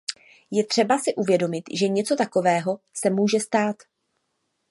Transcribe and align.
Je 0.51 0.63
třeba 0.65 0.99
si 0.99 1.15
uvědomit, 1.15 1.63
že 1.73 1.87
něco 1.87 2.15
takového 2.15 2.79
se 2.93 3.09
může 3.09 3.39
stát. 3.39 3.75